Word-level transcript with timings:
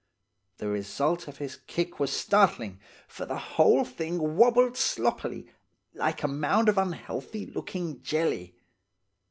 The 0.57 0.67
result 0.67 1.27
of 1.27 1.37
his 1.37 1.57
kick 1.67 1.99
was 1.99 2.11
startling, 2.11 2.79
for 3.07 3.27
the 3.27 3.37
whole 3.37 3.85
thing 3.85 4.35
wobbled 4.35 4.75
sloppily, 4.75 5.47
like 5.93 6.23
a 6.23 6.27
mound 6.27 6.69
of 6.69 6.79
unhealthy 6.79 7.45
looking 7.45 8.01
jelly. 8.01 8.55